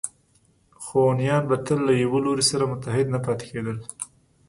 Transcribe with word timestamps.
خو 0.83 0.97
هونیان 1.05 1.43
به 1.49 1.57
تل 1.65 1.79
له 1.87 1.93
یوه 2.03 2.17
لوري 2.25 2.43
سره 2.51 2.63
متحد 2.71 3.07
نه 3.13 3.19
پاتې 3.25 3.45
کېدل 3.51 3.77